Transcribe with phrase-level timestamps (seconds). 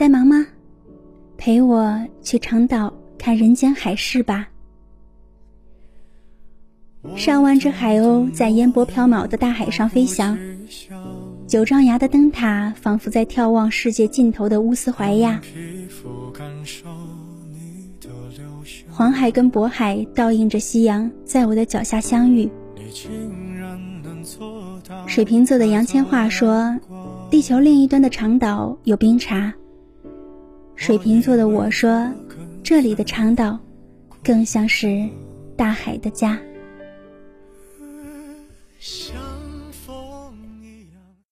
[0.00, 0.46] 在忙吗？
[1.36, 4.48] 陪我去长岛看人间海市吧。
[7.14, 10.38] 上万只海鸥在烟波飘渺的大海上飞翔，
[11.46, 15.38] 九丈崖的灯塔仿佛在眺望世界尽头的乌斯怀亚。
[18.88, 22.50] 黄海跟渤海倒映着夕阳，在我的脚下相遇。
[25.06, 26.74] 水瓶座的杨千嬅说
[27.30, 29.52] ：“地球另一端的长岛有冰茶。”
[30.80, 32.10] 水瓶座的我说
[32.62, 33.60] 这里的长岛
[34.24, 35.06] 更像是
[35.54, 36.40] 大海的家。